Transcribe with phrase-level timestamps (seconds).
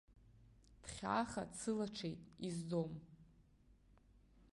[0.83, 2.91] Дхьааха дсылаҽит, изӡом.